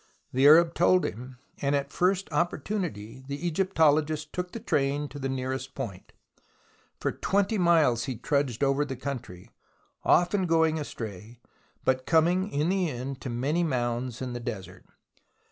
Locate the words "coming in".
12.07-12.69